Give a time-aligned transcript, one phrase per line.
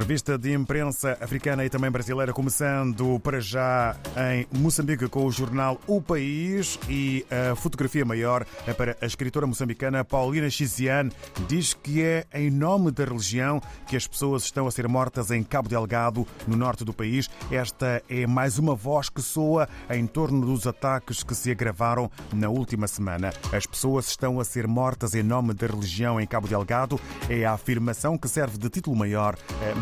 [0.00, 3.94] Revista de imprensa africana e também brasileira, começando para já
[4.32, 9.46] em Moçambique com o jornal O País e a fotografia maior é para a escritora
[9.46, 11.12] moçambicana Paulina Chiziane.
[11.46, 15.42] Diz que é em nome da religião que as pessoas estão a ser mortas em
[15.42, 17.28] Cabo Delgado, no norte do país.
[17.52, 22.48] Esta é mais uma voz que soa em torno dos ataques que se agravaram na
[22.48, 23.34] última semana.
[23.52, 26.98] As pessoas estão a ser mortas em nome da religião em Cabo Delgado.
[27.28, 29.36] É a afirmação que serve de título maior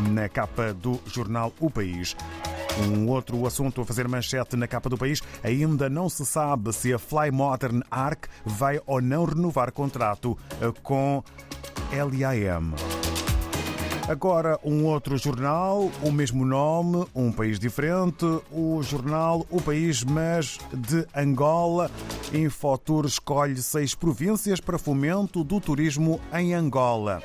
[0.09, 2.17] na capa do jornal O País.
[2.81, 6.93] Um outro assunto a fazer manchete na capa do país: ainda não se sabe se
[6.93, 10.39] a Fly Modern Arc vai ou não renovar contrato
[10.83, 11.23] com
[11.91, 13.08] LIM.
[14.09, 20.59] Agora, um outro jornal, o mesmo nome, um país diferente, o jornal O País, mas
[20.73, 21.91] de Angola.
[22.33, 27.23] Infotur escolhe seis províncias para fomento do turismo em Angola.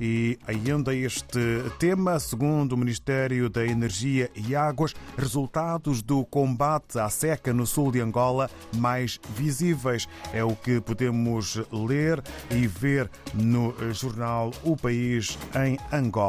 [0.00, 1.38] E ainda este
[1.78, 7.92] tema, segundo o Ministério da Energia e Águas, resultados do combate à seca no sul
[7.92, 10.08] de Angola mais visíveis.
[10.32, 16.23] É o que podemos ler e ver no jornal O País em Angola.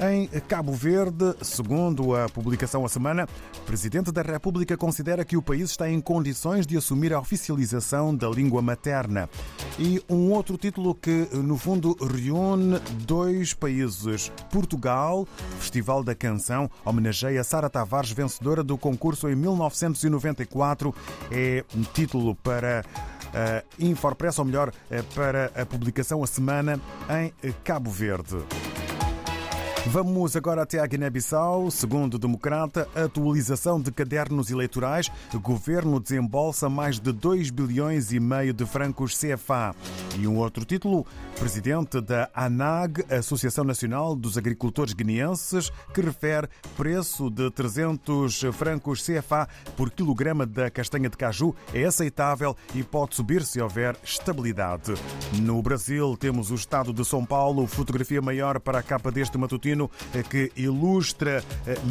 [0.00, 5.42] Em Cabo Verde, segundo a publicação a semana, o Presidente da República considera que o
[5.42, 9.28] país está em condições de assumir a oficialização da língua materna.
[9.78, 14.32] E um outro título que, no fundo, reúne dois países.
[14.50, 20.94] Portugal, Festival da Canção, homenageia Sara Tavares, vencedora do concurso em 1994.
[21.30, 22.84] É um título para
[23.34, 24.72] a Infopress, ou melhor,
[25.14, 28.38] para a publicação a semana em Cabo Verde.
[29.86, 31.70] Vamos agora até a Guiné-Bissau.
[31.70, 35.10] Segundo o Democrata, atualização de cadernos eleitorais.
[35.32, 39.74] O governo desembolsa mais de 2 bilhões e meio de francos CFA.
[40.18, 41.06] E um outro título,
[41.38, 49.48] presidente da ANAG, Associação Nacional dos Agricultores Guineenses, que refere preço de 300 francos CFA
[49.76, 54.92] por quilograma da castanha de caju é aceitável e pode subir se houver estabilidade.
[55.40, 59.69] No Brasil, temos o estado de São Paulo, fotografia maior para a capa deste matutino
[60.28, 61.42] que ilustra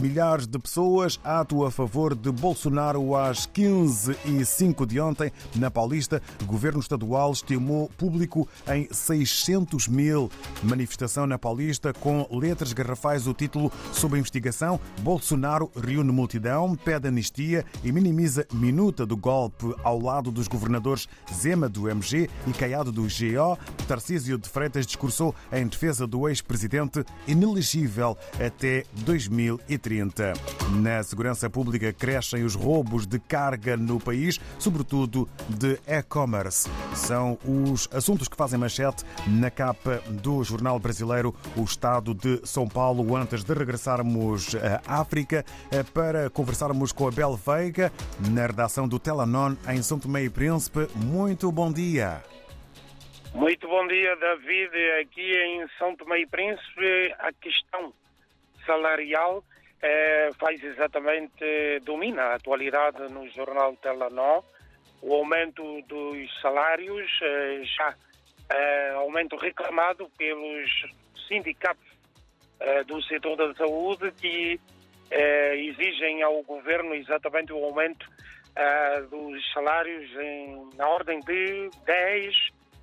[0.01, 1.19] milhares de pessoas.
[1.23, 6.21] Ato a favor de Bolsonaro às 15 e 5 de ontem, na Paulista.
[6.41, 10.29] O governo estadual estimou público em 600 mil.
[10.63, 13.27] Manifestação na Paulista com letras garrafais.
[13.27, 19.99] O título sob investigação: Bolsonaro reúne multidão, pede anistia e minimiza minuta do golpe ao
[19.99, 23.57] lado dos governadores Zema do MG e Caiado do GO.
[23.87, 27.68] Tarcísio de Freitas discursou em defesa do ex-presidente inelegível
[28.45, 30.33] até 2030.
[30.81, 36.69] Na segurança pública crescem os roubos de carga no país, sobretudo de e-commerce.
[36.95, 42.67] São os assuntos que fazem manchete na capa do jornal brasileiro O Estado de São
[42.67, 44.55] Paulo, antes de regressarmos
[44.85, 45.45] à África
[45.93, 47.91] para conversarmos com a Bel Veiga
[48.31, 50.87] na redação do Telanon em São Tomé e Príncipe.
[50.95, 52.21] Muito bom dia.
[53.33, 54.71] Muito bom dia, David.
[55.01, 57.93] Aqui em São Tomé e Príncipe, a questão
[58.65, 59.43] salarial
[59.81, 64.41] eh, faz exatamente, domina a atualidade no jornal Telanó.
[65.01, 67.95] O aumento dos salários, eh, já
[68.51, 70.69] eh, aumento reclamado pelos
[71.27, 71.87] sindicatos
[72.87, 74.59] do setor da saúde que
[75.09, 78.05] exigem ao governo exatamente o aumento
[79.09, 82.35] dos salários em, na ordem de 10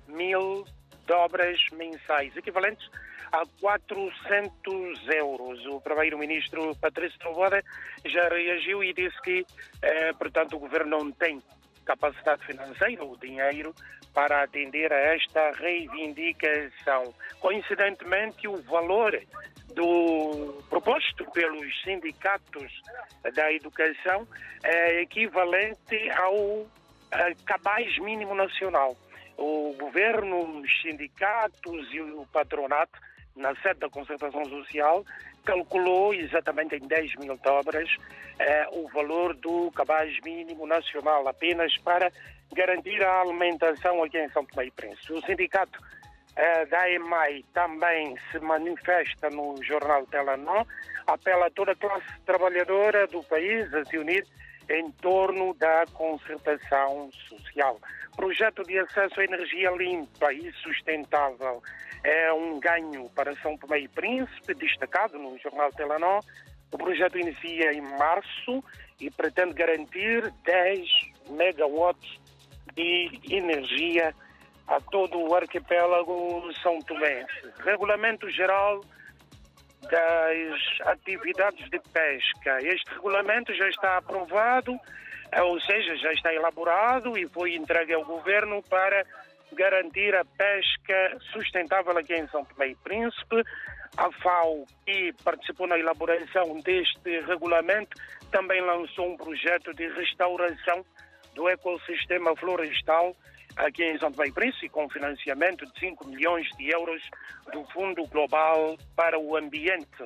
[0.07, 0.65] mil
[1.05, 2.89] dobras mensais, equivalentes
[3.31, 5.65] a 400 euros.
[5.65, 7.63] O primeiro-ministro Patrício Trovoada
[8.05, 9.45] já reagiu e disse que,
[9.81, 11.41] eh, portanto, o governo não tem
[11.85, 13.73] capacidade financeira ou dinheiro
[14.13, 17.13] para atender a esta reivindicação.
[17.39, 19.17] Coincidentemente, o valor
[19.73, 22.81] do proposto pelos sindicatos
[23.35, 24.27] da educação
[24.63, 26.67] é equivalente ao
[27.45, 28.97] cabaz mínimo nacional
[29.37, 32.99] o governo, os sindicatos e o patronato,
[33.35, 35.05] na sede da concertação social,
[35.45, 37.89] calculou exatamente em 10 mil dobras
[38.39, 42.11] eh, o valor do cabaz mínimo nacional, apenas para
[42.53, 45.13] garantir a alimentação aqui em São Tomé e Príncipe.
[45.13, 45.79] O sindicato
[46.35, 50.65] eh, da EMAI também se manifesta no jornal Telanó,
[51.05, 54.25] apela a toda a classe trabalhadora do país a se unir
[54.69, 57.79] em torno da concertação social.
[58.17, 61.61] Projeto de acesso à energia limpa e sustentável
[62.03, 66.19] é um ganho para São Tomé e Príncipe, destacado no jornal Telanó.
[66.71, 68.63] O projeto inicia em março
[68.99, 70.89] e pretende garantir 10
[71.29, 72.19] megawatts
[72.73, 74.13] de energia
[74.67, 77.53] a todo o arquipélago são tomense.
[77.59, 78.81] Regulamento Geral
[79.83, 82.57] das atividades de pesca.
[82.61, 84.77] Este regulamento já está aprovado,
[85.43, 89.05] ou seja, já está elaborado e foi entregue ao governo para
[89.53, 93.43] garantir a pesca sustentável aqui em São Tomé e Príncipe.
[93.97, 97.97] A FAO, que participou na elaboração deste regulamento,
[98.31, 100.85] também lançou um projeto de restauração
[101.33, 103.15] do ecossistema florestal
[103.55, 107.01] aqui em São Tomé e Príncipe, com financiamento de 5 milhões de euros
[107.51, 110.03] do Fundo Global para o Ambiente.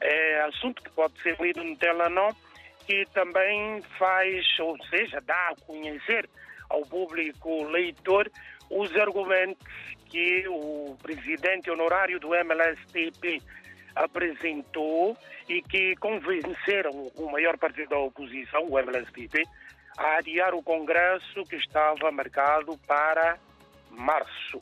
[0.00, 2.34] É assunto que pode ser lido no Telenor,
[2.86, 6.28] que também faz, ou seja, dá a conhecer
[6.68, 8.30] ao público leitor
[8.70, 9.66] os argumentos
[10.10, 13.42] que o presidente honorário do MLSTP
[13.94, 15.16] apresentou
[15.48, 19.42] e que convenceram o maior partido da oposição, o MLSTP,
[19.96, 23.38] a adiar o Congresso que estava marcado para
[23.90, 24.60] março.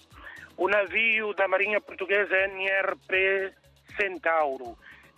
[0.56, 3.52] O navio da Marinha Portuguesa NRP
[3.96, 4.76] Centauro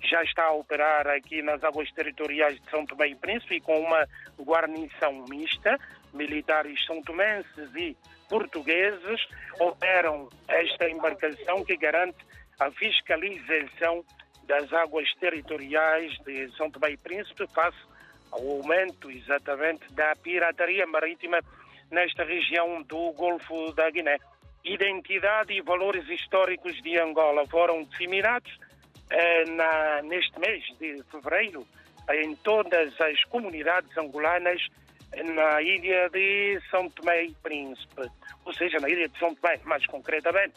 [0.09, 4.07] já está a operar aqui nas águas territoriais de São Tomé e Príncipe com uma
[4.39, 5.79] guarnição mista.
[6.13, 7.97] Militares são tomenses e
[8.29, 9.21] portugueses
[9.61, 12.19] operam esta embarcação que garante
[12.61, 14.05] a fiscalização
[14.47, 17.79] das águas territoriais de São Tomé e Príncipe face
[18.31, 21.41] ao aumento exatamente da pirataria marítima
[21.91, 24.19] nesta região do Golfo da Guiné.
[24.65, 28.59] Identidade e valores históricos de Angola foram disseminados
[29.57, 31.67] na, neste mês de fevereiro
[32.11, 34.61] em todas as comunidades angolanas
[35.23, 38.11] na ilha de São Tomé e Príncipe,
[38.45, 40.55] ou seja, na ilha de São Tomé, mais concretamente.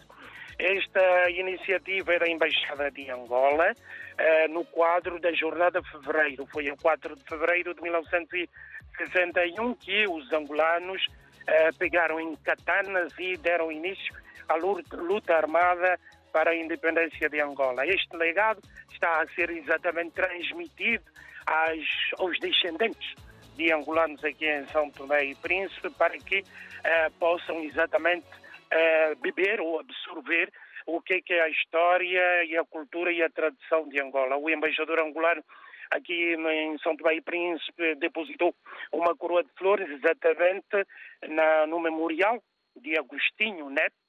[0.58, 3.72] Esta iniciativa é da Embaixada de Angola,
[4.18, 6.48] eh, no quadro da Jornada de Fevereiro.
[6.48, 11.06] Foi em 4 de fevereiro de 1961 que os angolanos
[11.46, 14.16] eh, pegaram em katanas e deram início
[14.50, 16.00] à luta armada
[16.38, 17.84] para a independência de Angola.
[17.88, 18.62] Este legado
[18.94, 21.04] está a ser exatamente transmitido
[21.48, 21.80] às,
[22.20, 23.16] aos descendentes
[23.56, 26.44] de angolanos aqui em São Tomé e Príncipe para que
[26.84, 30.54] eh, possam exatamente uh, beber ou absorver
[30.86, 34.38] o que é, que é a história e a cultura e a tradição de Angola.
[34.38, 35.44] O embaixador angolano
[35.90, 38.54] aqui em São Tomé e Príncipe depositou
[38.94, 40.86] uma coroa de flores exatamente
[41.30, 42.44] na, no memorial
[42.76, 44.07] de Agostinho Neto,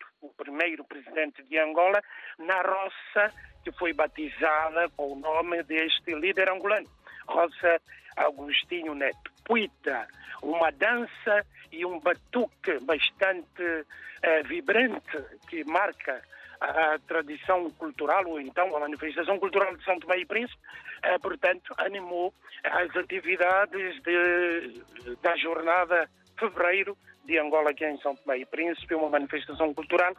[0.49, 2.03] primeiro presidente de Angola,
[2.39, 6.89] na roça que foi batizada com o nome deste líder angolano,
[7.27, 7.81] Roça
[8.17, 9.31] Agostinho Neto.
[9.45, 10.09] Puita,
[10.43, 13.85] uma dança e um batuque bastante
[14.23, 15.19] eh, vibrante
[15.49, 16.23] que marca
[16.61, 20.61] a tradição cultural, ou então a manifestação cultural de São Tomé e Príncipe,
[21.03, 22.33] eh, portanto, animou
[22.65, 24.83] as atividades de,
[25.23, 26.09] da jornada
[26.39, 26.97] fevereiro
[27.29, 30.17] de Angola aqui em São Tomé e Príncipe, uma manifestação cultural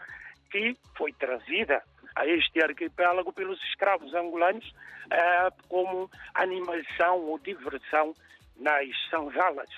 [0.52, 1.84] que foi trazida
[2.16, 4.74] a este arquipélago pelos escravos angolanos
[5.12, 8.14] eh, como animação ou diversão
[8.58, 9.70] nas sanzalas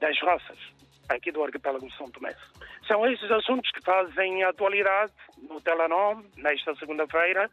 [0.00, 0.79] das roças
[1.14, 2.34] aqui do arquipélago de São Tomé.
[2.86, 5.12] São esses assuntos que fazem a atualidade
[5.48, 7.50] no Telenor, nesta segunda-feira.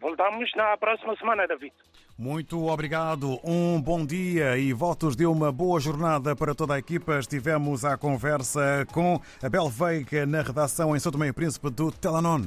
[0.00, 1.72] Voltamos na próxima semana, David.
[2.16, 7.18] Muito obrigado, um bom dia e votos de uma boa jornada para toda a equipa.
[7.18, 12.42] Estivemos à conversa com Abel Veiga na redação em São Tomé e Príncipe do Telanon.